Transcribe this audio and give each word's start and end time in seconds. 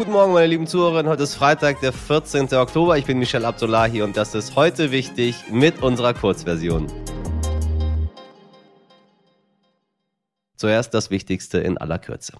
Guten 0.00 0.12
Morgen, 0.12 0.32
meine 0.32 0.46
lieben 0.46 0.66
Zuhörerinnen. 0.66 1.12
Heute 1.12 1.24
ist 1.24 1.34
Freitag, 1.34 1.80
der 1.82 1.92
14. 1.92 2.54
Oktober. 2.54 2.96
Ich 2.96 3.04
bin 3.04 3.18
Michel 3.18 3.44
Abdullahi 3.44 4.00
und 4.00 4.16
das 4.16 4.34
ist 4.34 4.56
heute 4.56 4.92
wichtig 4.92 5.34
mit 5.50 5.82
unserer 5.82 6.14
Kurzversion. 6.14 6.86
Zuerst 10.56 10.94
das 10.94 11.10
Wichtigste 11.10 11.58
in 11.58 11.76
aller 11.76 11.98
Kürze. 11.98 12.32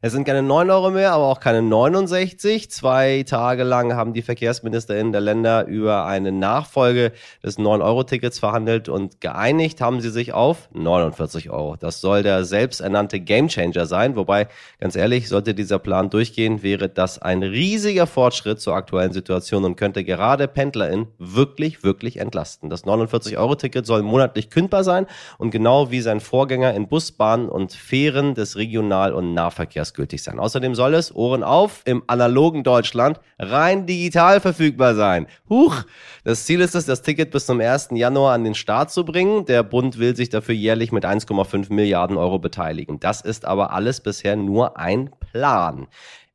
Es 0.00 0.12
sind 0.12 0.22
keine 0.22 0.44
9 0.44 0.70
Euro 0.70 0.92
mehr, 0.92 1.10
aber 1.10 1.24
auch 1.24 1.40
keine 1.40 1.60
69. 1.60 2.70
Zwei 2.70 3.24
Tage 3.26 3.64
lang 3.64 3.94
haben 3.94 4.12
die 4.12 4.22
Verkehrsministerinnen 4.22 5.10
der 5.10 5.20
Länder 5.20 5.66
über 5.66 6.06
eine 6.06 6.30
Nachfolge 6.30 7.10
des 7.42 7.58
9-Euro-Tickets 7.58 8.38
verhandelt 8.38 8.88
und 8.88 9.20
geeinigt 9.20 9.80
haben 9.80 10.00
sie 10.00 10.10
sich 10.10 10.32
auf 10.32 10.68
49 10.72 11.50
Euro. 11.50 11.74
Das 11.74 12.00
soll 12.00 12.22
der 12.22 12.44
selbsternannte 12.44 13.18
Gamechanger 13.18 13.86
sein. 13.86 14.14
Wobei, 14.14 14.46
ganz 14.78 14.94
ehrlich, 14.94 15.28
sollte 15.28 15.52
dieser 15.52 15.80
Plan 15.80 16.10
durchgehen, 16.10 16.62
wäre 16.62 16.88
das 16.88 17.20
ein 17.20 17.42
riesiger 17.42 18.06
Fortschritt 18.06 18.60
zur 18.60 18.76
aktuellen 18.76 19.12
Situation 19.12 19.64
und 19.64 19.74
könnte 19.74 20.04
gerade 20.04 20.46
PendlerInnen 20.46 21.08
wirklich, 21.18 21.82
wirklich 21.82 22.18
entlasten. 22.18 22.70
Das 22.70 22.84
49-Euro-Ticket 22.84 23.84
soll 23.84 24.04
monatlich 24.04 24.48
kündbar 24.48 24.84
sein 24.84 25.06
und 25.38 25.50
genau 25.50 25.90
wie 25.90 26.02
sein 26.02 26.20
Vorgänger 26.20 26.72
in 26.74 26.86
Bus, 26.86 27.10
Bahn 27.10 27.48
und 27.48 27.72
Fähren 27.72 28.36
des 28.36 28.54
Regional- 28.54 29.12
und 29.12 29.34
Nahverkehrs 29.34 29.87
gültig 29.94 30.22
sein. 30.22 30.38
Außerdem 30.38 30.74
soll 30.74 30.94
es, 30.94 31.14
Ohren 31.14 31.42
auf, 31.42 31.82
im 31.84 32.02
analogen 32.06 32.64
Deutschland 32.64 33.20
rein 33.38 33.86
digital 33.86 34.40
verfügbar 34.40 34.94
sein. 34.94 35.26
Huch! 35.48 35.84
Das 36.24 36.44
Ziel 36.44 36.60
ist 36.60 36.74
es, 36.74 36.86
das 36.86 37.02
Ticket 37.02 37.30
bis 37.30 37.46
zum 37.46 37.60
1. 37.60 37.88
Januar 37.92 38.34
an 38.34 38.44
den 38.44 38.54
Start 38.54 38.90
zu 38.90 39.04
bringen. 39.04 39.44
Der 39.46 39.62
Bund 39.62 39.98
will 39.98 40.14
sich 40.16 40.28
dafür 40.28 40.54
jährlich 40.54 40.92
mit 40.92 41.04
1,5 41.04 41.72
Milliarden 41.72 42.16
Euro 42.16 42.38
beteiligen. 42.38 43.00
Das 43.00 43.20
ist 43.20 43.44
aber 43.44 43.72
alles 43.72 44.00
bisher 44.00 44.36
nur 44.36 44.76
ein 44.78 45.10
Plan. 45.32 45.88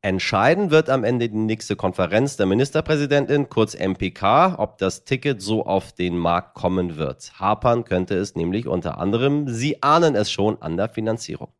Entscheiden 0.06 0.70
wird 0.70 0.90
am 0.90 1.06
Ende 1.06 1.30
die 1.30 1.38
nächste 1.38 1.78
Konferenz 1.78 2.36
der 2.36 2.46
Ministerpräsidentin, 2.46 3.48
kurz 3.48 3.74
MPK, 3.74 4.56
ob 4.58 4.78
das 4.78 5.06
Ticket 5.06 5.42
so 5.42 5.66
auf 5.66 5.94
den 5.94 6.18
Markt 6.18 6.56
kommen 6.56 6.98
wird. 6.98 7.40
Hapern 7.40 7.86
könnte 7.86 8.16
es 8.16 8.36
nämlich 8.36 8.68
unter 8.68 8.98
anderem, 8.98 9.48
Sie 9.48 9.82
ahnen 9.82 10.16
es 10.16 10.30
schon, 10.30 10.62
an 10.62 10.76
der 10.76 10.90
Finanzierung. 10.90 11.54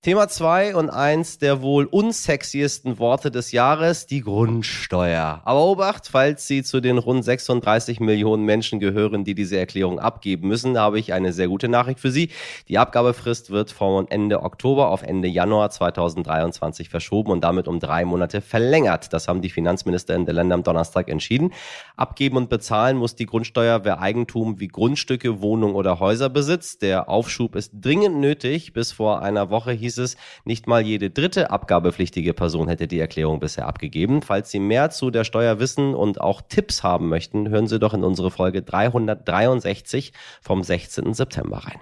Thema 0.00 0.28
2 0.28 0.76
und 0.76 0.90
eins 0.90 1.38
der 1.38 1.60
wohl 1.60 1.86
unsexiesten 1.86 3.00
Worte 3.00 3.32
des 3.32 3.50
Jahres, 3.50 4.06
die 4.06 4.20
Grundsteuer. 4.20 5.42
Aber 5.44 5.64
Obacht, 5.64 6.06
falls 6.08 6.46
Sie 6.46 6.62
zu 6.62 6.80
den 6.80 6.98
rund 6.98 7.24
36 7.24 7.98
Millionen 7.98 8.44
Menschen 8.44 8.78
gehören, 8.78 9.24
die 9.24 9.34
diese 9.34 9.58
Erklärung 9.58 9.98
abgeben 9.98 10.46
müssen, 10.46 10.78
habe 10.78 11.00
ich 11.00 11.12
eine 11.12 11.32
sehr 11.32 11.48
gute 11.48 11.68
Nachricht 11.68 11.98
für 11.98 12.12
Sie. 12.12 12.30
Die 12.68 12.78
Abgabefrist 12.78 13.50
wird 13.50 13.72
von 13.72 14.06
Ende 14.08 14.44
Oktober 14.44 14.90
auf 14.90 15.02
Ende 15.02 15.26
Januar 15.26 15.70
2023 15.70 16.90
verschoben 16.90 17.32
und 17.32 17.42
damit 17.42 17.66
um 17.66 17.80
drei 17.80 18.04
Monate 18.04 18.40
verlängert. 18.40 19.12
Das 19.12 19.26
haben 19.26 19.42
die 19.42 19.50
Finanzministerinnen 19.50 20.26
der 20.26 20.34
Länder 20.36 20.54
am 20.54 20.62
Donnerstag 20.62 21.08
entschieden. 21.08 21.52
Abgeben 21.96 22.36
und 22.36 22.48
bezahlen 22.48 22.98
muss 22.98 23.16
die 23.16 23.26
Grundsteuer, 23.26 23.84
wer 23.84 24.00
Eigentum 24.00 24.60
wie 24.60 24.68
Grundstücke, 24.68 25.40
Wohnungen 25.40 25.74
oder 25.74 25.98
Häuser 25.98 26.28
besitzt. 26.28 26.82
Der 26.82 27.08
Aufschub 27.08 27.56
ist 27.56 27.72
dringend 27.74 28.18
nötig. 28.18 28.72
Bis 28.72 28.92
vor 28.92 29.22
einer 29.22 29.50
Woche 29.50 29.72
hieß 29.72 29.87
hieß 29.88 29.98
es, 29.98 30.16
nicht 30.44 30.66
mal 30.66 30.82
jede 30.82 31.10
dritte 31.10 31.50
abgabepflichtige 31.50 32.34
Person 32.34 32.68
hätte 32.68 32.86
die 32.86 33.00
Erklärung 33.00 33.40
bisher 33.40 33.66
abgegeben. 33.66 34.22
Falls 34.22 34.50
Sie 34.50 34.60
mehr 34.60 34.90
zu 34.90 35.10
der 35.10 35.24
Steuer 35.24 35.58
wissen 35.58 35.94
und 35.94 36.20
auch 36.20 36.42
Tipps 36.42 36.82
haben 36.82 37.08
möchten, 37.08 37.48
hören 37.48 37.66
Sie 37.66 37.78
doch 37.78 37.94
in 37.94 38.04
unsere 38.04 38.30
Folge 38.30 38.62
363 38.62 40.12
vom 40.42 40.62
16. 40.62 41.14
September 41.14 41.58
rein. 41.58 41.80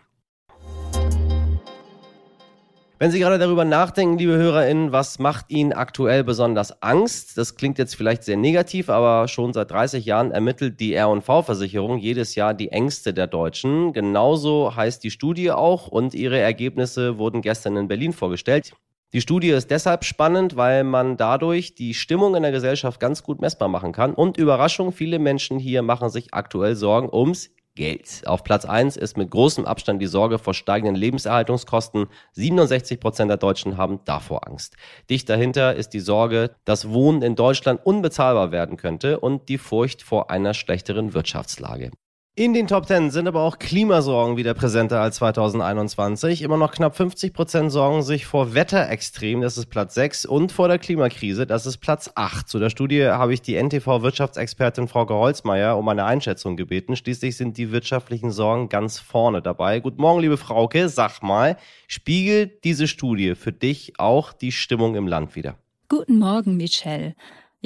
Wenn 2.99 3.11
Sie 3.11 3.19
gerade 3.19 3.39
darüber 3.39 3.67
nachdenken, 3.67 4.17
liebe 4.17 4.39
HörerInnen, 4.39 4.91
was 4.91 5.19
macht 5.19 5.51
Ihnen 5.51 5.75
aktuell 5.75 6.25
besonders 6.25 6.83
Angst? 6.83 7.37
Das 7.37 7.55
klingt 7.55 7.77
jetzt 7.77 7.95
vielleicht 7.95 8.23
sehr 8.23 8.39
negativ, 8.39 8.89
aber 8.89 9.29
schon 9.29 9.53
seit 9.53 9.71
30 9.71 10.07
Jahren 10.07 10.31
ermittelt 10.31 10.81
die 10.81 10.95
R&V-Versicherung 10.95 11.99
jedes 11.99 12.37
Jahr 12.37 12.55
die 12.55 12.73
Ängste 12.73 13.13
der 13.13 13.27
Deutschen. 13.27 13.93
Genauso 13.93 14.75
heißt 14.75 15.05
die 15.05 15.11
Studie 15.11 15.51
auch 15.51 15.89
und 15.89 16.15
ihre 16.15 16.39
Ergebnisse 16.39 17.19
wurden 17.19 17.43
gestern 17.43 17.77
in 17.77 17.87
Berlin 17.87 18.15
vorgestellt. 18.15 18.73
Die 19.13 19.21
Studie 19.21 19.51
ist 19.51 19.71
deshalb 19.71 20.05
spannend, 20.05 20.57
weil 20.57 20.83
man 20.83 21.19
dadurch 21.19 21.75
die 21.75 21.93
Stimmung 21.93 22.35
in 22.35 22.45
der 22.45 22.53
Gesellschaft 22.53 22.99
ganz 22.99 23.23
gut 23.23 23.43
messbar 23.43 23.69
machen 23.69 23.93
kann. 23.93 24.15
Und 24.15 24.39
Überraschung, 24.39 24.91
viele 24.91 25.19
Menschen 25.19 25.59
hier 25.59 25.83
machen 25.83 26.09
sich 26.09 26.33
aktuell 26.33 26.75
Sorgen 26.75 27.11
ums 27.13 27.51
Geld. 27.77 28.23
Auf 28.27 28.43
Platz 28.43 28.65
1 28.65 28.97
ist 28.97 29.17
mit 29.17 29.31
großem 29.31 29.65
Abstand 29.65 30.03
die 30.03 30.07
Sorge 30.07 30.39
vor 30.39 30.55
steigenden 30.55 30.97
Lebenserhaltungskosten. 30.97 32.09
67 32.33 32.99
Prozent 32.99 33.31
der 33.31 33.37
Deutschen 33.37 33.77
haben 33.77 34.01
davor 34.05 34.49
Angst. 34.49 34.77
Dicht 35.09 35.29
dahinter 35.29 35.77
ist 35.77 35.91
die 35.91 36.01
Sorge, 36.01 36.57
dass 36.65 36.91
Wohnen 36.91 37.23
in 37.23 37.37
Deutschland 37.37 37.85
unbezahlbar 37.85 38.51
werden 38.51 38.77
könnte 38.77 39.21
und 39.21 39.49
die 39.49 39.59
Furcht 39.59 40.03
vor 40.03 40.31
einer 40.31 40.55
schlechteren 40.55 41.15
Wirtschaftslage. 41.15 41.93
In 42.39 42.53
den 42.53 42.67
Top 42.67 42.87
10 42.87 43.11
sind 43.13 43.27
aber 43.29 43.41
auch 43.41 43.59
Klimasorgen 43.59 44.37
wieder 44.37 44.53
präsenter 44.53 45.01
als 45.01 45.17
2021. 45.17 46.43
Immer 46.43 46.59
noch 46.59 46.71
knapp 46.73 46.95
50 46.95 47.33
Prozent 47.33 47.73
sorgen 47.73 48.03
sich 48.03 48.27
vor 48.27 48.53
Wetterextremen, 48.53 49.41
das 49.41 49.57
ist 49.57 49.71
Platz 49.71 49.95
6, 49.95 50.27
und 50.27 50.53
vor 50.53 50.69
der 50.69 50.79
Klimakrise, 50.79 51.47
das 51.47 51.65
ist 51.65 51.79
Platz 51.79 52.11
8. 52.15 52.47
Zu 52.47 52.59
der 52.59 52.69
Studie 52.69 53.07
habe 53.07 53.33
ich 53.33 53.41
die 53.41 53.55
NTV-Wirtschaftsexpertin 53.55 54.87
Frau 54.87 55.09
Holzmeier 55.09 55.79
um 55.79 55.89
eine 55.89 56.05
Einschätzung 56.05 56.59
gebeten. 56.59 56.95
Schließlich 56.95 57.39
sind 57.39 57.57
die 57.57 57.73
wirtschaftlichen 57.73 58.31
Sorgen 58.31 58.69
ganz 58.69 58.99
vorne 58.99 59.41
dabei. 59.41 59.81
Guten 59.81 60.03
Morgen, 60.03 60.21
liebe 60.21 60.37
Frauke. 60.37 60.91
Sag 60.91 61.23
mal, 61.23 61.57
spiegelt 61.89 62.65
diese 62.65 62.87
Studie 62.87 63.35
für 63.35 63.53
dich 63.53 63.95
auch 63.97 64.35
die 64.35 64.53
Stimmung 64.53 64.95
im 64.95 65.07
Land 65.09 65.37
wieder? 65.37 65.57
Guten 65.89 66.19
Morgen, 66.19 66.59
Michelle. 66.59 67.15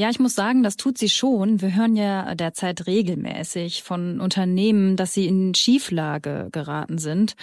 Ja, 0.01 0.09
ich 0.09 0.19
muss 0.19 0.35
sagen, 0.35 0.63
das 0.63 0.79
tut 0.79 0.97
sie 0.97 1.11
schon. 1.11 1.61
Wir 1.61 1.77
hören 1.77 1.95
ja 1.95 2.35
derzeit 2.35 2.87
regelmäßig 2.87 3.83
von 3.83 4.19
Unternehmen, 4.19 4.97
dass 4.97 5.13
sie 5.13 5.27
in 5.27 5.55
Schieflage 5.55 6.49
geraten 6.53 6.97
sind. 6.97 7.35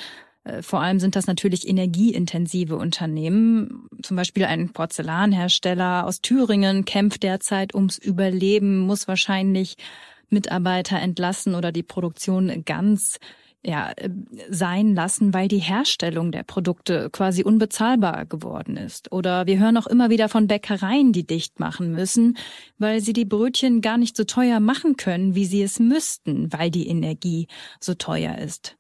Äh, 0.44 0.64
vor 0.64 0.82
allem 0.82 1.00
sind 1.00 1.16
das 1.16 1.28
natürlich 1.28 1.68
energieintensive 1.68 2.76
Unternehmen. 2.76 3.88
Zum 4.02 4.18
Beispiel 4.18 4.46
ein 4.46 4.70
Porzellanhersteller 4.70 6.08
aus 6.08 6.22
Thüringen 6.22 6.84
kämpft 6.84 7.22
derzeit 7.22 7.76
ums 7.76 8.00
Überleben, 8.00 8.80
muss 8.80 9.08
wahrscheinlich 9.08 9.76
Mitarbeiter 10.32 10.98
entlassen 10.98 11.54
oder 11.54 11.72
die 11.72 11.84
Produktion 11.84 12.66
ganz 12.66 13.20
ja, 13.64 13.92
äh, 13.96 14.10
sein 14.50 14.96
lassen, 14.96 15.34
weil 15.34 15.48
die 15.48 15.58
Herstellung 15.58 16.32
der 16.32 16.44
Produkte 16.44 17.10
quasi 17.12 17.44
unbezahlbar 17.44 18.26
geworden 18.26 18.78
ist. 18.78 19.12
Oder 19.12 19.46
wir 19.46 19.60
hören 19.60 19.78
auch 19.78 19.88
immer 19.88 20.10
wieder 20.10 20.30
von 20.30 20.48
Bäckereien, 20.48 21.12
die 21.12 21.26
dicht 21.26 21.60
machen 21.60 21.92
müssen, 21.92 22.38
weil 22.78 23.02
sie 23.02 23.14
die 23.14 23.26
Brötchen 23.26 23.82
gar 23.82 23.98
nicht 23.98 24.16
so 24.16 24.24
teuer 24.24 24.60
machen 24.60 24.96
können, 24.96 25.36
wie 25.36 25.46
sie 25.46 25.62
es 25.62 25.80
müssten, 25.80 26.52
weil 26.54 26.72
die 26.72 26.88
Energie 26.88 27.48
so 27.80 27.94
teuer 27.94 28.38
ist. 28.38 28.78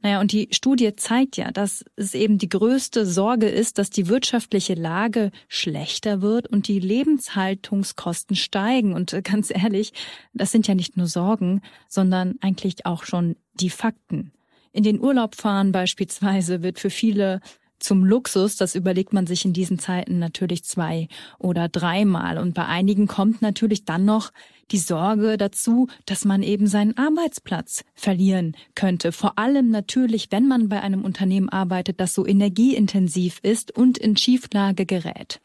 Naja, 0.00 0.20
und 0.20 0.30
die 0.30 0.48
Studie 0.52 0.94
zeigt 0.94 1.36
ja, 1.36 1.50
dass 1.50 1.84
es 1.96 2.14
eben 2.14 2.38
die 2.38 2.48
größte 2.48 3.04
Sorge 3.04 3.48
ist, 3.48 3.78
dass 3.78 3.90
die 3.90 4.06
wirtschaftliche 4.08 4.74
Lage 4.74 5.32
schlechter 5.48 6.22
wird 6.22 6.46
und 6.46 6.68
die 6.68 6.78
Lebenshaltungskosten 6.78 8.36
steigen. 8.36 8.92
Und 8.92 9.12
äh, 9.12 9.22
ganz 9.22 9.50
ehrlich, 9.50 9.92
das 10.34 10.52
sind 10.52 10.68
ja 10.68 10.76
nicht 10.76 10.96
nur 10.96 11.08
Sorgen, 11.08 11.62
sondern 11.88 12.36
eigentlich 12.40 12.86
auch 12.86 13.04
schon 13.04 13.34
die 13.54 13.70
Fakten. 13.70 14.32
In 14.72 14.84
den 14.84 15.00
Urlaub 15.00 15.34
fahren 15.34 15.72
beispielsweise 15.72 16.62
wird 16.62 16.78
für 16.78 16.90
viele 16.90 17.40
zum 17.80 18.04
Luxus, 18.04 18.56
das 18.56 18.74
überlegt 18.74 19.12
man 19.12 19.26
sich 19.26 19.44
in 19.44 19.52
diesen 19.52 19.78
Zeiten 19.78 20.18
natürlich 20.18 20.64
zwei 20.64 21.08
oder 21.38 21.68
dreimal. 21.68 22.38
Und 22.38 22.54
bei 22.54 22.66
einigen 22.66 23.06
kommt 23.06 23.42
natürlich 23.42 23.84
dann 23.84 24.04
noch 24.04 24.32
die 24.70 24.78
Sorge 24.78 25.36
dazu, 25.36 25.88
dass 26.06 26.24
man 26.24 26.42
eben 26.42 26.66
seinen 26.66 26.96
Arbeitsplatz 26.96 27.84
verlieren 27.94 28.56
könnte. 28.74 29.12
Vor 29.12 29.38
allem 29.38 29.70
natürlich, 29.70 30.28
wenn 30.30 30.48
man 30.48 30.68
bei 30.68 30.80
einem 30.80 31.04
Unternehmen 31.04 31.48
arbeitet, 31.48 32.00
das 32.00 32.14
so 32.14 32.26
energieintensiv 32.26 33.40
ist 33.42 33.76
und 33.76 33.98
in 33.98 34.16
Schieflage 34.16 34.86
gerät. 34.86 35.40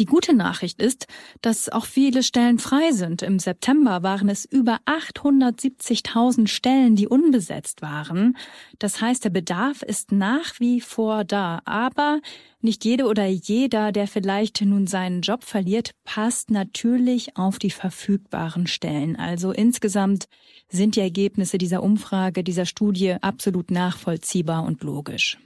Die 0.00 0.04
gute 0.04 0.32
Nachricht 0.32 0.80
ist, 0.80 1.06
dass 1.42 1.68
auch 1.68 1.84
viele 1.84 2.22
Stellen 2.22 2.60
frei 2.60 2.92
sind. 2.92 3.22
Im 3.22 3.40
September 3.40 4.04
waren 4.04 4.28
es 4.28 4.44
über 4.44 4.78
870.000 4.86 6.46
Stellen, 6.46 6.94
die 6.94 7.08
unbesetzt 7.08 7.82
waren. 7.82 8.36
Das 8.78 9.00
heißt, 9.00 9.24
der 9.24 9.30
Bedarf 9.30 9.82
ist 9.82 10.12
nach 10.12 10.60
wie 10.60 10.80
vor 10.80 11.24
da. 11.24 11.62
Aber 11.64 12.20
nicht 12.60 12.84
jede 12.84 13.06
oder 13.06 13.26
jeder, 13.26 13.90
der 13.90 14.06
vielleicht 14.06 14.60
nun 14.60 14.86
seinen 14.86 15.20
Job 15.20 15.42
verliert, 15.42 15.90
passt 16.04 16.52
natürlich 16.52 17.36
auf 17.36 17.58
die 17.58 17.70
verfügbaren 17.70 18.68
Stellen. 18.68 19.16
Also 19.16 19.50
insgesamt 19.50 20.28
sind 20.68 20.94
die 20.94 21.00
Ergebnisse 21.00 21.58
dieser 21.58 21.82
Umfrage, 21.82 22.44
dieser 22.44 22.66
Studie 22.66 23.16
absolut 23.20 23.72
nachvollziehbar 23.72 24.62
und 24.62 24.84
logisch. 24.84 25.38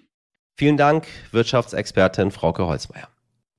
Vielen 0.58 0.76
Dank, 0.76 1.06
Wirtschaftsexpertin 1.30 2.30
Frauke 2.30 2.66
Holzmeier. 2.66 3.11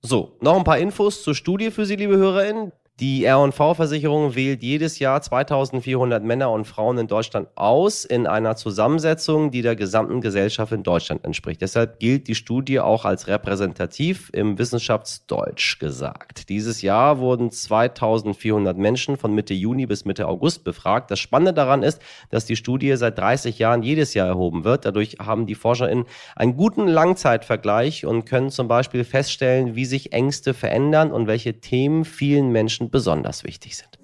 So, 0.06 0.36
noch 0.42 0.58
ein 0.58 0.66
paar 0.66 0.80
Infos 0.80 1.24
zur 1.24 1.34
Studie 1.34 1.72
für 1.72 1.86
Sie, 1.86 1.96
liebe 1.96 2.18
HörerInnen. 2.18 2.74
Die 3.00 3.26
R&V-Versicherung 3.26 4.36
wählt 4.36 4.62
jedes 4.62 5.00
Jahr 5.00 5.20
2400 5.20 6.24
Männer 6.24 6.52
und 6.52 6.66
Frauen 6.66 7.00
in 7.00 7.08
Deutschland 7.08 7.48
aus 7.56 8.06
in 8.06 8.28
einer 8.28 8.56
Zusammensetzung, 8.56 9.50
die 9.50 9.64
der 9.64 9.76
gesamten 9.76 10.22
Gesellschaft 10.22 10.72
in 10.72 10.84
Deutschland 10.84 11.26
entspricht. 11.26 11.62
Deshalb 11.62 12.00
gilt 12.00 12.28
die 12.28 12.36
Studie 12.36 12.80
auch 12.80 13.04
als 13.04 13.26
repräsentativ 13.26 14.30
im 14.32 14.60
Wissenschaftsdeutsch 14.60 15.80
gesagt. 15.80 16.50
Dieses 16.50 16.84
Jahr 16.84 17.18
wurden 17.18 17.50
2400 17.50 18.78
Menschen 18.78 19.18
von 19.18 19.34
Mitte 19.34 19.56
Juni 19.56 19.88
bis 19.88 20.06
Mitte 20.06 20.28
August 20.28 20.64
befragt. 20.64 21.10
Das 21.10 21.20
Spannende 21.20 21.54
daran 21.54 21.82
ist, 21.82 22.00
dass 22.30 22.46
die 22.46 22.56
Studie 22.56 22.96
seit 22.96 23.18
30 23.18 23.58
Jahren 23.58 23.82
jedes 23.82 24.14
Jahr 24.14 24.28
erhoben 24.28 24.66
wird. 24.66 24.86
Dadurch 24.86 25.18
haben 25.20 25.48
die 25.48 25.56
ForscherInnen 25.56 26.06
einen 26.36 26.56
guten 26.58 26.88
Langzeitvergleich 26.88 28.06
und 28.06 28.26
können 28.26 28.52
zum 28.52 28.68
Beispiel 28.68 29.04
feststellen, 29.04 29.76
wie 29.76 29.86
sich 29.86 30.14
Ängste 30.14 30.54
verändern 30.54 31.12
und 31.12 31.26
welche 31.26 31.60
Themen 31.60 32.06
vielen 32.06 32.52
Menschen 32.52 32.83
Menschen 32.84 32.92
besonders 32.92 33.44
wichtig 33.44 33.78
sind. 33.78 34.00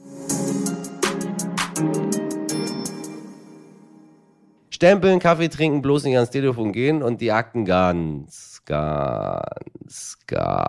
Stempeln, 4.69 5.19
Kaffee 5.19 5.49
trinken, 5.49 5.81
bloß 5.81 6.05
nicht 6.05 6.15
ans 6.15 6.29
Telefon 6.29 6.71
gehen 6.71 7.03
und 7.03 7.19
die 7.19 7.33
Akten 7.33 7.65
ganz, 7.65 8.61
ganz, 8.65 10.17
ganz 10.25 10.67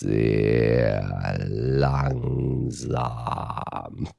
sehr 0.00 1.38
langsam 1.48 2.98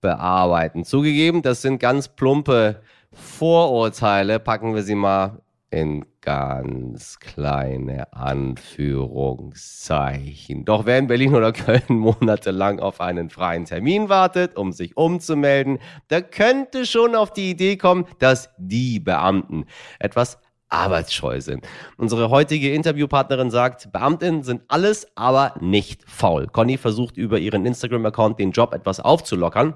bearbeiten. 0.01 0.85
Zugegeben, 0.85 1.43
das 1.43 1.61
sind 1.61 1.79
ganz 1.79 2.07
plumpe 2.07 2.81
Vorurteile. 3.11 4.39
Packen 4.39 4.73
wir 4.73 4.81
sie 4.81 4.95
mal 4.95 5.42
in 5.73 6.05
ganz 6.21 7.19
kleine 7.19 8.13
Anführungszeichen. 8.13 10.63
Doch 10.65 10.85
wer 10.85 10.99
in 10.99 11.07
Berlin 11.07 11.33
oder 11.33 11.51
Köln 11.51 11.81
monatelang 11.87 12.79
auf 12.79 13.01
einen 13.01 13.31
freien 13.31 13.65
Termin 13.65 14.07
wartet, 14.07 14.55
um 14.55 14.71
sich 14.71 14.95
umzumelden, 14.95 15.79
der 16.11 16.21
könnte 16.21 16.85
schon 16.85 17.15
auf 17.15 17.33
die 17.33 17.49
Idee 17.49 17.77
kommen, 17.77 18.05
dass 18.19 18.51
die 18.59 18.99
Beamten 18.99 19.65
etwas 19.97 20.37
arbeitsscheu 20.69 21.41
sind. 21.41 21.67
Unsere 21.97 22.29
heutige 22.29 22.71
Interviewpartnerin 22.73 23.49
sagt, 23.49 23.91
Beamtinnen 23.91 24.43
sind 24.43 24.61
alles, 24.67 25.07
aber 25.15 25.55
nicht 25.59 26.07
faul. 26.07 26.45
Conny 26.47 26.77
versucht 26.77 27.17
über 27.17 27.39
ihren 27.39 27.65
Instagram-Account 27.65 28.37
den 28.39 28.51
Job 28.51 28.75
etwas 28.75 28.99
aufzulockern. 28.99 29.73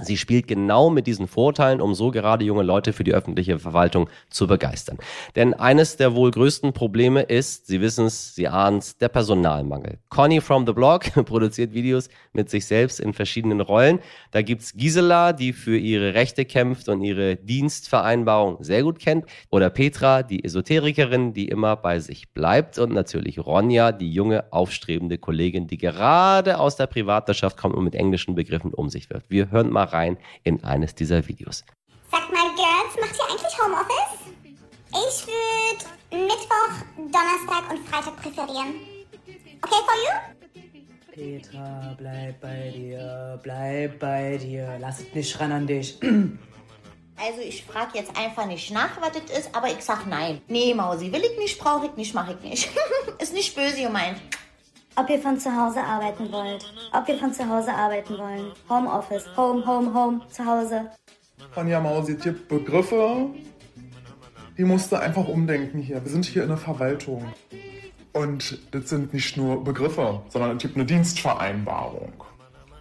Sie 0.00 0.16
spielt 0.16 0.48
genau 0.48 0.88
mit 0.88 1.06
diesen 1.06 1.28
Vorteilen, 1.28 1.82
um 1.82 1.94
so 1.94 2.10
gerade 2.10 2.46
junge 2.46 2.62
Leute 2.62 2.94
für 2.94 3.04
die 3.04 3.12
öffentliche 3.12 3.58
Verwaltung 3.58 4.08
zu 4.30 4.46
begeistern. 4.46 4.96
Denn 5.36 5.52
eines 5.52 5.98
der 5.98 6.14
wohl 6.14 6.30
größten 6.30 6.72
Probleme 6.72 7.20
ist, 7.20 7.66
Sie 7.66 7.82
wissen 7.82 8.06
es, 8.06 8.34
Sie 8.34 8.48
ahnen 8.48 8.78
es, 8.78 8.96
der 8.96 9.10
Personalmangel. 9.10 9.98
Conny 10.08 10.40
from 10.40 10.66
the 10.66 10.72
Blog 10.72 11.12
produziert 11.26 11.74
Videos 11.74 12.08
mit 12.32 12.48
sich 12.48 12.64
selbst 12.64 13.00
in 13.00 13.12
verschiedenen 13.12 13.60
Rollen. 13.60 13.98
Da 14.30 14.40
gibt's 14.40 14.72
Gisela, 14.72 15.34
die 15.34 15.52
für 15.52 15.76
ihre 15.76 16.14
Rechte 16.14 16.46
kämpft 16.46 16.88
und 16.88 17.02
ihre 17.02 17.36
Dienstvereinbarung 17.36 18.64
sehr 18.64 18.84
gut 18.84 18.98
kennt. 18.98 19.26
Oder 19.50 19.68
Petra, 19.68 20.22
die 20.22 20.42
Esoterikerin, 20.42 21.34
die 21.34 21.48
immer 21.48 21.76
bei 21.76 22.00
sich 22.00 22.32
bleibt. 22.32 22.78
Und 22.78 22.94
natürlich 22.94 23.38
Ronja, 23.38 23.92
die 23.92 24.10
junge, 24.10 24.50
aufstrebende 24.54 25.18
Kollegin, 25.18 25.66
die 25.66 25.76
gerade 25.76 26.58
aus 26.58 26.76
der 26.76 26.86
Privatwirtschaft 26.86 27.58
kommt 27.58 27.74
und 27.74 27.84
mit 27.84 27.94
englischen 27.94 28.34
Begriffen 28.34 28.72
um 28.72 28.88
sich 28.88 29.10
wirft. 29.10 29.26
Wir 29.28 29.50
hören 29.50 29.68
mal 29.68 29.81
mal 29.82 29.88
rein 29.88 30.18
in 30.44 30.62
eines 30.64 30.94
dieser 30.94 31.26
Videos. 31.26 31.64
Sag 32.10 32.30
mal, 32.32 32.48
Girls, 32.54 32.94
macht 33.00 33.16
ihr 33.18 33.30
eigentlich 33.30 33.58
Homeoffice? 33.58 34.18
Ich 34.90 35.26
würde 35.26 36.24
Mittwoch, 36.24 36.74
Donnerstag 36.96 37.70
und 37.70 37.88
Freitag 37.88 38.16
präferieren. 38.16 38.74
Okay 39.62 39.80
for 39.86 39.96
you? 40.04 40.12
Petra, 41.12 41.94
bleib 41.98 42.40
bei 42.40 42.70
dir, 42.70 43.40
bleib 43.42 43.98
bei 43.98 44.36
dir. 44.38 44.76
Lass 44.80 45.00
es 45.00 45.14
nicht 45.14 45.40
ran 45.40 45.52
an 45.52 45.66
dich. 45.66 45.98
Also 47.14 47.40
ich 47.40 47.62
frage 47.64 47.98
jetzt 47.98 48.16
einfach 48.16 48.46
nicht 48.46 48.72
nach, 48.72 49.00
was 49.00 49.12
das 49.12 49.38
ist, 49.38 49.54
aber 49.54 49.68
ich 49.68 49.80
sag 49.82 50.06
nein. 50.06 50.40
Nee, 50.48 50.74
Mausi, 50.74 51.12
will 51.12 51.22
ich 51.22 51.38
nicht, 51.38 51.56
brauche 51.56 51.86
ich 51.86 51.92
nicht, 51.94 52.14
mache 52.14 52.32
ich 52.32 52.40
nicht. 52.40 52.70
ist 53.20 53.32
nicht 53.32 53.54
böse 53.54 53.82
gemeint 53.82 54.18
ob 54.96 55.08
ihr 55.10 55.18
von 55.18 55.38
zu 55.38 55.54
Hause 55.54 55.80
arbeiten 55.82 56.30
wollt. 56.32 56.72
Ob 56.92 57.06
wir 57.08 57.18
von 57.18 57.32
zu 57.32 57.48
Hause 57.48 57.72
arbeiten 57.72 58.18
wollen. 58.18 58.52
Homeoffice, 58.68 59.24
Home, 59.36 59.64
Home, 59.66 59.92
Home, 59.94 60.20
zu 60.28 60.44
Hause. 60.44 60.90
Anja 61.54 61.80
Mausi, 61.80 62.12
es 62.12 62.22
gibt 62.22 62.48
Begriffe, 62.48 63.26
die 64.56 64.64
musst 64.64 64.92
du 64.92 64.96
einfach 64.96 65.26
umdenken 65.28 65.78
hier. 65.78 66.02
Wir 66.02 66.10
sind 66.10 66.24
hier 66.24 66.42
in 66.42 66.48
der 66.48 66.58
Verwaltung. 66.58 67.24
Und 68.12 68.58
das 68.72 68.90
sind 68.90 69.14
nicht 69.14 69.36
nur 69.36 69.64
Begriffe, 69.64 70.22
sondern 70.28 70.56
es 70.56 70.62
gibt 70.62 70.76
eine 70.76 70.84
Dienstvereinbarung. 70.84 72.12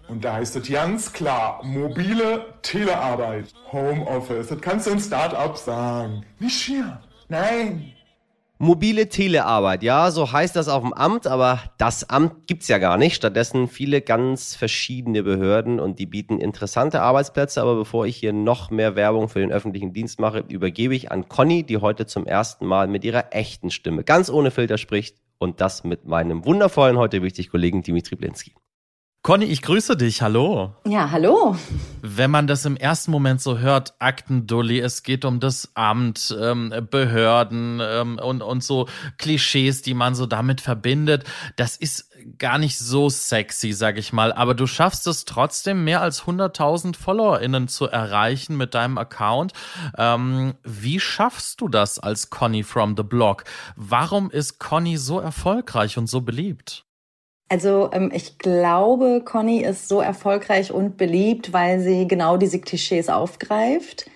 Und 0.10 0.26
da 0.26 0.34
heißt 0.34 0.58
es 0.58 0.70
ganz 0.70 1.14
klar, 1.14 1.64
mobile 1.64 2.54
Telearbeit, 2.62 3.54
Homeoffice. 3.72 4.48
Das 4.48 4.60
kannst 4.60 4.88
du 4.88 4.92
in 4.92 5.00
Start-up 5.00 5.58
sagen. 5.58 6.26
Nicht 6.40 6.62
hier. 6.62 7.02
Nein, 7.30 7.94
Mobile 8.64 9.10
Telearbeit, 9.10 9.82
ja, 9.82 10.12
so 10.12 10.32
heißt 10.32 10.56
das 10.56 10.68
auf 10.68 10.84
dem 10.84 10.94
Amt, 10.94 11.26
aber 11.26 11.60
das 11.80 12.08
Amt 12.12 12.46
gibt's 12.46 12.68
ja 12.68 12.78
gar 12.78 12.96
nicht. 12.96 13.16
Stattdessen 13.16 13.68
viele 13.68 14.04
ganz 14.04 14.54
verschiedene 14.54 15.24
Behörden 15.24 15.80
und 15.80 15.98
die 15.98 16.06
bieten 16.06 16.38
interessante 16.38 17.02
Arbeitsplätze. 17.02 17.60
Aber 17.60 17.74
bevor 17.74 18.06
ich 18.06 18.18
hier 18.18 18.34
noch 18.34 18.70
mehr 18.70 18.96
Werbung 18.96 19.30
für 19.30 19.40
den 19.40 19.52
öffentlichen 19.52 19.94
Dienst 19.94 20.20
mache, 20.20 20.44
übergebe 20.48 20.94
ich 20.94 21.12
an 21.12 21.28
Conny, 21.28 21.64
die 21.64 21.78
heute 21.78 22.06
zum 22.06 22.28
ersten 22.28 22.68
Mal 22.68 22.88
mit 22.88 23.04
ihrer 23.04 23.34
echten 23.34 23.72
Stimme 23.72 24.04
ganz 24.04 24.30
ohne 24.30 24.52
Filter 24.52 24.78
spricht 24.78 25.18
und 25.40 25.60
das 25.60 25.84
mit 25.84 26.06
meinem 26.06 26.46
wundervollen, 26.46 27.00
heute 27.00 27.24
wichtig 27.24 27.50
Kollegen 27.50 27.82
Dimitri 27.82 28.16
Blinski. 28.16 28.54
Conny, 29.24 29.46
ich 29.46 29.62
grüße 29.62 29.98
dich. 29.98 30.24
Hallo. 30.24 30.74
Ja, 30.84 31.12
hallo. 31.12 31.56
Wenn 32.02 32.32
man 32.32 32.48
das 32.48 32.66
im 32.66 32.76
ersten 32.76 33.12
Moment 33.12 33.40
so 33.40 33.60
hört, 33.60 33.94
Aktendulli, 34.00 34.80
es 34.80 35.04
geht 35.04 35.26
um 35.26 35.40
das 35.40 35.70
Amt, 35.76 36.36
ähm, 36.42 36.74
Behörden 36.90 37.80
ähm, 37.84 38.18
und, 38.18 38.42
und 38.42 38.64
so 38.64 38.88
Klischees, 39.20 39.84
die 39.84 39.94
man 39.94 40.16
so 40.16 40.26
damit 40.26 40.60
verbindet, 40.60 41.26
das 41.56 41.78
ist 41.78 42.10
gar 42.40 42.58
nicht 42.58 42.80
so 42.80 43.10
sexy, 43.10 43.74
sag 43.74 44.00
ich 44.00 44.12
mal. 44.12 44.34
Aber 44.34 44.56
du 44.56 44.66
schaffst 44.66 45.06
es 45.06 45.26
trotzdem, 45.26 45.84
mehr 45.84 46.02
als 46.02 46.24
100.000 46.24 46.96
FollowerInnen 46.96 47.68
zu 47.68 47.86
erreichen 47.86 48.58
mit 48.58 48.74
deinem 48.74 48.98
Account. 48.98 49.54
Ähm, 50.00 50.56
wie 50.64 51.00
schaffst 51.00 51.62
du 51.62 51.68
das 51.68 52.00
als 52.00 52.32
Conny 52.32 52.64
from 52.64 52.98
the 52.98 53.04
Blog? 53.04 53.44
Warum 53.76 54.32
ist 54.32 54.58
Conny 54.58 54.98
so 54.98 55.20
erfolgreich 55.20 56.00
und 56.00 56.08
so 56.08 56.22
beliebt? 56.22 56.86
Also 57.52 57.90
ähm, 57.92 58.12
ich 58.14 58.38
glaube, 58.38 59.22
Conny 59.26 59.62
ist 59.62 59.90
so 59.90 60.00
erfolgreich 60.00 60.72
und 60.72 60.96
beliebt, 60.96 61.52
weil 61.52 61.82
sie 61.82 62.08
genau 62.08 62.38
diese 62.38 62.60
Klischees 62.60 63.10
aufgreift. 63.10 64.10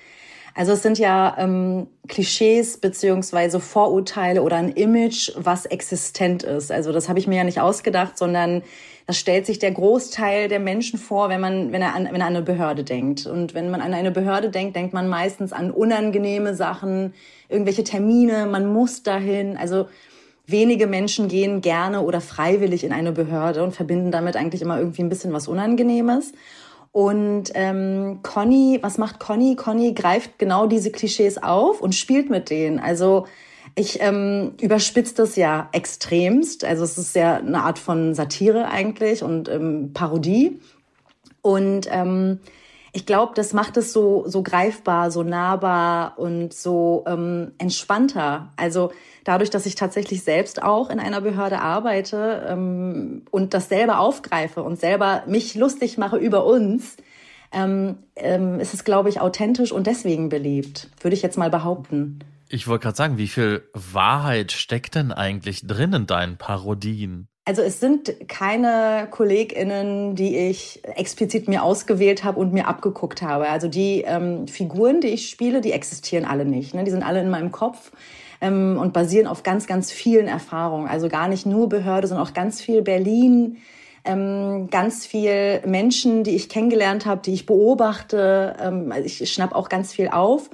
Also 0.53 0.71
es 0.71 0.81
sind 0.81 0.97
ja 0.99 1.35
ähm, 1.37 1.87
Klischees 2.07 2.77
beziehungsweise 2.77 3.59
Vorurteile 3.59 4.41
oder 4.41 4.55
ein 4.55 4.69
Image, 4.69 5.33
was 5.36 5.65
existent 5.65 6.43
ist. 6.43 6.71
Also 6.71 6.93
das 6.93 7.10
habe 7.10 7.19
ich 7.19 7.27
mir 7.27 7.36
ja 7.36 7.43
nicht 7.43 7.60
ausgedacht, 7.60 8.17
sondern 8.17 8.63
das 9.05 9.17
stellt 9.17 9.45
sich 9.45 9.60
der 9.60 9.71
Großteil 9.71 10.48
der 10.48 10.62
Menschen 10.62 10.98
vor, 10.98 11.27
wenn 11.27 11.41
man, 11.41 11.74
wenn 11.74 11.81
er 11.81 11.93
an, 11.93 12.05
wenn 12.05 12.21
er 12.21 12.27
an 12.27 12.38
eine 12.38 12.41
Behörde 12.41 12.86
denkt. 12.86 13.25
Und 13.25 13.53
wenn 13.53 13.69
man 13.69 13.81
an 13.81 13.93
eine 13.93 14.12
Behörde 14.12 14.50
denkt, 14.50 14.77
denkt 14.77 14.93
man 14.93 15.10
meistens 15.10 15.51
an 15.51 15.71
unangenehme 15.71 16.55
Sachen, 16.55 17.13
irgendwelche 17.50 17.83
Termine, 17.83 18.45
man 18.45 18.65
muss 18.65 19.03
dahin. 19.03 19.57
Also 19.57 19.88
wenige 20.47 20.87
Menschen 20.87 21.27
gehen 21.27 21.61
gerne 21.61 22.01
oder 22.01 22.21
freiwillig 22.21 22.83
in 22.83 22.93
eine 22.93 23.11
Behörde 23.11 23.63
und 23.63 23.73
verbinden 23.73 24.11
damit 24.11 24.35
eigentlich 24.35 24.61
immer 24.61 24.77
irgendwie 24.77 25.03
ein 25.03 25.09
bisschen 25.09 25.33
was 25.33 25.47
Unangenehmes. 25.47 26.33
Und 26.91 27.51
ähm, 27.55 28.19
Conny, 28.23 28.79
was 28.81 28.97
macht 28.97 29.19
Conny? 29.19 29.55
Conny 29.55 29.93
greift 29.93 30.39
genau 30.39 30.65
diese 30.65 30.91
Klischees 30.91 31.41
auf 31.41 31.81
und 31.81 31.93
spielt 31.93 32.29
mit 32.29 32.49
denen. 32.49 32.79
Also 32.79 33.25
ich 33.75 34.01
ähm, 34.01 34.53
überspitze 34.61 35.15
das 35.15 35.35
ja 35.35 35.67
extremst. 35.73 36.63
Also 36.63 36.85
es 36.85 36.97
ist 36.97 37.15
ja 37.15 37.35
eine 37.35 37.63
Art 37.63 37.79
von 37.79 38.13
Satire 38.13 38.69
eigentlich 38.69 39.23
und 39.23 39.49
ähm, 39.49 39.91
Parodie. 39.93 40.61
Und 41.41 41.87
ähm, 41.91 42.39
ich 42.95 43.05
glaube, 43.05 43.33
das 43.35 43.51
macht 43.51 43.75
es 43.75 43.91
so, 43.91 44.23
so 44.25 44.41
greifbar, 44.41 45.11
so 45.11 45.21
nahbar 45.21 46.17
und 46.17 46.53
so 46.53 47.03
ähm, 47.05 47.51
entspannter. 47.57 48.53
Also 48.55 48.93
dadurch, 49.25 49.49
dass 49.49 49.65
ich 49.65 49.75
tatsächlich 49.75 50.23
selbst 50.23 50.63
auch 50.63 50.89
in 50.89 51.01
einer 51.01 51.19
Behörde 51.19 51.59
arbeite 51.59 52.47
ähm, 52.47 53.23
und 53.31 53.53
das 53.53 53.67
selber 53.67 53.99
aufgreife 53.99 54.63
und 54.63 54.79
selber 54.79 55.23
mich 55.27 55.55
lustig 55.55 55.97
mache 55.97 56.15
über 56.15 56.45
uns, 56.45 56.95
ähm, 57.51 57.97
ähm, 58.15 58.61
ist 58.61 58.73
es, 58.73 58.85
glaube 58.85 59.09
ich, 59.09 59.19
authentisch 59.19 59.73
und 59.73 59.87
deswegen 59.87 60.29
beliebt, 60.29 60.89
würde 61.01 61.15
ich 61.15 61.21
jetzt 61.21 61.37
mal 61.37 61.49
behaupten. 61.49 62.19
Ich 62.47 62.65
wollte 62.65 62.83
gerade 62.83 62.95
sagen, 62.95 63.17
wie 63.17 63.27
viel 63.27 63.67
Wahrheit 63.73 64.53
steckt 64.53 64.95
denn 64.95 65.11
eigentlich 65.11 65.67
drin 65.67 65.91
in 65.91 66.07
deinen 66.07 66.37
Parodien? 66.37 67.27
Also 67.47 67.61
es 67.61 67.79
sind 67.79 68.27
keine 68.27 69.07
KollegInnen, 69.11 70.15
die 70.15 70.35
ich 70.35 70.81
explizit 70.95 71.47
mir 71.47 71.61
ausgewählt 71.61 72.23
habe 72.23 72.39
und 72.39 72.53
mir 72.53 72.67
abgeguckt 72.67 73.21
habe. 73.21 73.47
Also 73.49 73.67
die 73.67 74.01
ähm, 74.01 74.47
Figuren, 74.47 74.99
die 74.99 75.09
ich 75.09 75.29
spiele, 75.29 75.61
die 75.61 75.71
existieren 75.71 76.25
alle 76.25 76.45
nicht. 76.45 76.73
Ne? 76.73 76.83
Die 76.83 76.89
sind 76.89 77.03
alle 77.03 77.21
in 77.21 77.29
meinem 77.29 77.51
Kopf 77.51 77.91
ähm, 78.41 78.79
und 78.81 78.93
basieren 78.93 79.27
auf 79.27 79.43
ganz, 79.43 79.67
ganz 79.67 79.91
vielen 79.91 80.27
Erfahrungen. 80.27 80.87
Also 80.87 81.07
gar 81.07 81.27
nicht 81.27 81.45
nur 81.45 81.69
Behörde, 81.69 82.07
sondern 82.07 82.25
auch 82.25 82.33
ganz 82.33 82.61
viel 82.61 82.81
Berlin, 82.81 83.57
ähm, 84.05 84.69
ganz 84.71 85.05
viel 85.05 85.61
Menschen, 85.67 86.23
die 86.23 86.35
ich 86.35 86.49
kennengelernt 86.49 87.05
habe, 87.05 87.21
die 87.23 87.33
ich 87.33 87.45
beobachte. 87.45 88.55
Ähm, 88.59 88.91
also 88.91 89.05
ich 89.05 89.31
schnapp 89.31 89.53
auch 89.53 89.69
ganz 89.69 89.93
viel 89.93 90.07
auf. 90.07 90.49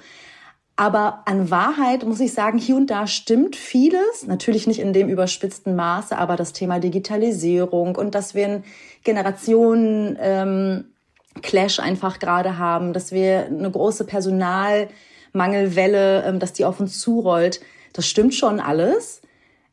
Aber 0.82 1.22
an 1.26 1.50
Wahrheit 1.52 2.04
muss 2.08 2.20
ich 2.20 2.34
sagen, 2.34 2.58
hier 2.58 2.76
und 2.76 2.90
da 2.90 3.06
stimmt 3.06 3.56
vieles. 3.56 4.26
Natürlich 4.26 4.66
nicht 4.66 4.80
in 4.80 4.94
dem 4.94 5.10
überspitzten 5.10 5.76
Maße, 5.76 6.18
aber 6.18 6.38
das 6.38 6.54
Thema 6.54 6.80
Digitalisierung 6.80 7.96
und 7.96 8.16
dass 8.16 8.34
wir 8.34 8.46
einen 8.46 8.64
Generationen 9.04 10.18
ähm, 10.20 10.86
Clash 11.44 11.80
einfach 11.80 12.18
gerade 12.18 12.58
haben, 12.58 12.94
dass 12.94 13.12
wir 13.12 13.46
eine 13.46 13.70
große 13.70 14.06
Personalmangelwelle, 14.06 16.24
ähm, 16.24 16.40
dass 16.40 16.54
die 16.54 16.66
auf 16.66 16.80
uns 16.80 16.98
zurollt. 16.98 17.62
Das 17.94 18.08
stimmt 18.08 18.34
schon 18.34 18.60
alles. 18.60 19.22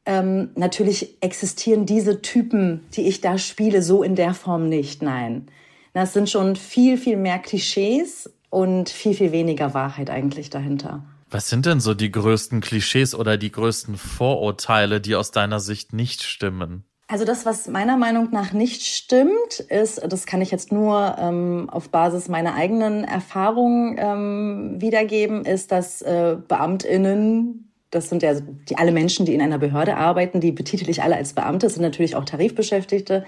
Ähm, 0.04 0.50
natürlich 0.56 1.16
existieren 1.22 1.86
diese 1.86 2.20
Typen, 2.20 2.86
die 2.92 3.08
ich 3.08 3.22
da 3.22 3.38
spiele, 3.38 3.80
so 3.80 4.02
in 4.02 4.14
der 4.14 4.34
Form 4.34 4.68
nicht. 4.68 5.00
Nein. 5.00 5.48
Das 5.94 6.12
sind 6.12 6.28
schon 6.28 6.54
viel, 6.54 6.98
viel 6.98 7.16
mehr 7.16 7.38
Klischees 7.38 8.28
und 8.50 8.88
viel, 8.88 9.14
viel 9.14 9.32
weniger 9.32 9.74
Wahrheit 9.74 10.10
eigentlich 10.10 10.50
dahinter. 10.50 11.04
Was 11.30 11.48
sind 11.48 11.66
denn 11.66 11.80
so 11.80 11.92
die 11.92 12.10
größten 12.10 12.60
Klischees 12.60 13.14
oder 13.14 13.36
die 13.36 13.52
größten 13.52 13.96
Vorurteile, 13.96 15.00
die 15.00 15.14
aus 15.14 15.30
deiner 15.30 15.60
Sicht 15.60 15.92
nicht 15.92 16.22
stimmen? 16.22 16.84
Also 17.10 17.24
das, 17.24 17.46
was 17.46 17.68
meiner 17.68 17.96
Meinung 17.96 18.28
nach 18.32 18.52
nicht 18.52 18.82
stimmt, 18.82 19.60
ist, 19.70 20.02
das 20.06 20.26
kann 20.26 20.42
ich 20.42 20.50
jetzt 20.50 20.72
nur 20.72 21.16
ähm, 21.18 21.70
auf 21.70 21.88
Basis 21.88 22.28
meiner 22.28 22.54
eigenen 22.54 23.04
Erfahrungen 23.04 23.96
ähm, 23.98 24.80
wiedergeben, 24.80 25.46
ist, 25.46 25.72
dass 25.72 26.02
äh, 26.02 26.36
Beamtinnen, 26.48 27.72
das 27.90 28.10
sind 28.10 28.22
ja 28.22 28.34
die 28.40 28.76
alle 28.76 28.92
Menschen, 28.92 29.24
die 29.24 29.34
in 29.34 29.40
einer 29.40 29.58
Behörde 29.58 29.96
arbeiten, 29.96 30.40
die 30.40 30.52
betitel 30.52 30.90
ich 30.90 31.02
alle 31.02 31.16
als 31.16 31.32
Beamte, 31.32 31.70
sind 31.70 31.80
natürlich 31.80 32.14
auch 32.14 32.26
Tarifbeschäftigte, 32.26 33.24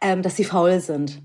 ähm, 0.00 0.22
dass 0.22 0.34
sie 0.34 0.44
faul 0.44 0.80
sind. 0.80 1.22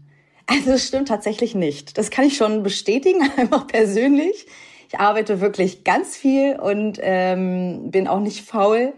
Also 0.49 0.71
das 0.71 0.87
stimmt 0.87 1.07
tatsächlich 1.07 1.53
nicht. 1.53 1.97
Das 1.97 2.09
kann 2.09 2.25
ich 2.25 2.35
schon 2.35 2.63
bestätigen, 2.63 3.21
einfach 3.37 3.67
persönlich. 3.67 4.47
Ich 4.91 4.99
arbeite 4.99 5.39
wirklich 5.41 5.83
ganz 5.83 6.17
viel 6.17 6.57
und 6.59 6.99
ähm, 7.01 7.91
bin 7.91 8.07
auch 8.07 8.19
nicht 8.19 8.41
faul. 8.41 8.93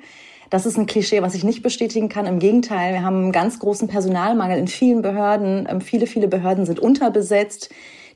Das 0.50 0.65
ist 0.65 0.77
ein 0.77 0.86
Klischee, 0.86 1.22
was 1.22 1.36
ich 1.36 1.43
nicht 1.43 1.62
bestätigen 1.62 2.08
kann. 2.08 2.25
Im 2.25 2.39
Gegenteil, 2.39 2.93
wir 2.93 3.03
haben 3.03 3.17
einen 3.17 3.31
ganz 3.34 3.60
großen 3.60 3.89
Personalmangel 3.89 4.58
in 4.58 4.67
vielen 4.67 5.01
Behörden. 5.01 5.67
Ähm, 5.70 5.81
viele, 5.81 6.08
viele 6.08 6.29
Behörden 6.29 6.65
sind 6.65 6.79
unterbesetzt. 6.79 7.70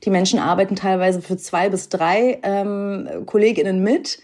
Die 0.04 0.10
Menschen 0.10 0.38
arbeiten 0.38 0.76
teilweise 0.76 1.20
für 1.20 1.36
zwei 1.36 1.68
bis 1.68 1.90
drei 1.90 2.38
ähm, 2.42 3.08
Kolleginnen 3.26 3.82
mit 3.82 4.20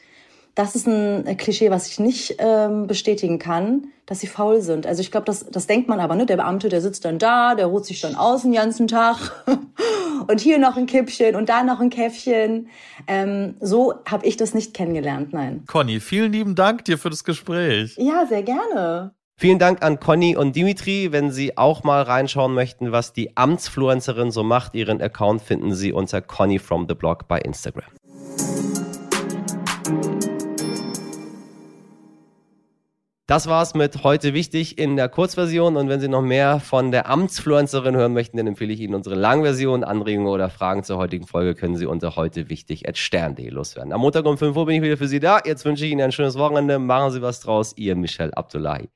das 0.55 0.75
ist 0.75 0.87
ein 0.87 1.37
Klischee, 1.37 1.71
was 1.71 1.89
ich 1.89 1.99
nicht 1.99 2.37
ähm, 2.39 2.87
bestätigen 2.87 3.39
kann, 3.39 3.89
dass 4.07 4.21
sie 4.21 4.27
faul 4.27 4.61
sind. 4.61 4.87
Also 4.87 5.01
ich 5.01 5.11
glaube, 5.11 5.25
das, 5.25 5.47
das 5.51 5.67
denkt 5.67 5.89
man 5.89 5.99
aber, 5.99 6.15
ne? 6.15 6.27
Der 6.27 6.37
Beamte, 6.37 6.69
der 6.69 6.81
sitzt 6.81 7.05
dann 7.05 7.19
da, 7.19 7.55
der 7.55 7.67
ruht 7.67 7.87
sich 7.87 8.01
dann 8.01 8.17
aus 8.17 8.43
den 8.43 8.53
ganzen 8.53 8.87
Tag 8.87 9.45
und 10.27 10.41
hier 10.41 10.59
noch 10.59 10.77
ein 10.77 10.87
Kippchen 10.87 11.37
und 11.37 11.49
da 11.49 11.63
noch 11.63 11.81
ein 11.81 11.89
Käffchen. 11.89 12.69
Ähm, 13.07 13.55
so 13.61 13.95
habe 14.05 14.27
ich 14.27 14.37
das 14.37 14.53
nicht 14.53 14.75
kennengelernt, 14.75 15.33
nein. 15.33 15.65
Conny, 15.67 16.01
vielen 16.01 16.33
lieben 16.33 16.55
Dank 16.55 16.85
dir 16.85 16.99
für 16.99 17.11
das 17.11 17.25
Gespräch. 17.25 17.97
Ja, 17.97 18.27
sehr 18.27 18.43
gerne. 18.43 19.15
Vielen 19.37 19.59
Dank 19.59 19.83
an 19.83 19.99
Conny 19.99 20.37
und 20.37 20.55
Dimitri. 20.55 21.11
Wenn 21.11 21.31
Sie 21.31 21.57
auch 21.57 21.83
mal 21.83 22.03
reinschauen 22.03 22.55
möchten, 22.55 22.93
was 22.93 23.13
die 23.13 23.37
Amtsfluencerin 23.37 24.31
so 24.31 24.45
macht, 24.45 24.75
Ihren 24.75 25.01
Account 25.01 25.43
finden 25.43 25.75
Sie 25.75 25.93
unter 25.93 26.21
Conny 26.21 26.59
from 26.59 26.87
the 26.89 26.95
Blog 26.95 27.27
bei 27.27 27.41
Instagram. 27.41 27.91
Das 33.33 33.47
war's 33.47 33.73
mit 33.73 34.05
heute 34.05 34.35
wichtig 34.35 34.77
in 34.77 34.97
der 34.97 35.09
Kurzversion. 35.09 35.79
Und 35.79 35.89
wenn 35.89 36.01
Sie 36.01 36.09
noch 36.09 36.21
mehr 36.21 36.61
von 36.61 36.91
der 36.91 37.09
Amtsfluencerin 37.09 37.97
hören 37.97 38.13
möchten, 38.13 38.37
dann 38.37 38.47
empfehle 38.47 38.75
ich 38.75 38.81
Ihnen 38.81 38.95
unsere 38.95 39.15
Langversion. 39.15 39.85
Anregungen 39.85 40.31
oder 40.31 40.51
Fragen 40.51 40.85
zur 40.85 40.99
heutigen 40.99 41.27
Folge 41.27 41.55
können 41.55 41.75
Sie 41.75 41.87
unter 41.87 42.15
heute 42.17 42.51
wichtig 42.51 42.83
stern.de 42.93 43.49
loswerden. 43.49 43.95
Am 43.95 44.03
Montag 44.03 44.27
um 44.27 44.37
5 44.37 44.55
Uhr 44.55 44.67
bin 44.67 44.77
ich 44.77 44.83
wieder 44.83 44.99
für 44.99 45.09
Sie 45.09 45.19
da. 45.19 45.41
Jetzt 45.47 45.65
wünsche 45.65 45.87
ich 45.87 45.93
Ihnen 45.93 46.03
ein 46.03 46.13
schönes 46.13 46.37
Wochenende. 46.37 46.79
Machen 46.79 47.11
Sie 47.11 47.23
was 47.23 47.41
draus. 47.41 47.73
Ihr 47.79 47.97
Michel 47.97 48.35
Abdullahi. 48.35 48.91